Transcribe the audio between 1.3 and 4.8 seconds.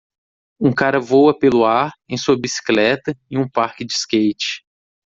pelo ar em sua bicicleta em um parque de skate.